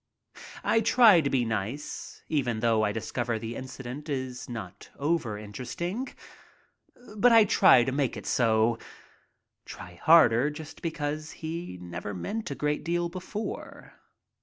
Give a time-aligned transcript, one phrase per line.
[0.63, 6.15] I try to be nice, even though I discover the incident is not overinteresting.
[7.15, 8.79] But I try to make it so—
[9.73, 13.93] try harder just because he never meant a great deal before.